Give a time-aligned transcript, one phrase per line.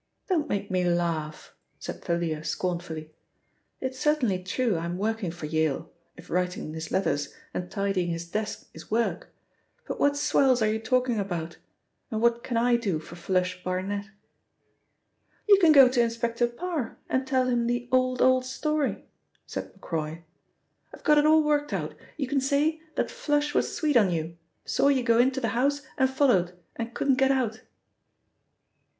[0.27, 3.11] "Don't make me laugh," said Thalia scornfully.
[3.79, 8.27] "It's certainly true I am working for Yale, if writing his letters and tidying his
[8.27, 9.31] desk is work.
[9.87, 11.57] But what swells are you talking about?
[12.09, 14.07] And what can I do for 'Flush' Barnet?"
[15.47, 19.05] "You can go to Inspector Parr and tell him the old, old story,"
[19.45, 20.23] said Macroy.
[20.91, 24.35] "I've got it all worked out; you can say that 'Flush' was sweet on you,
[24.65, 27.61] saw you go into the house and followed, and couldn't get out."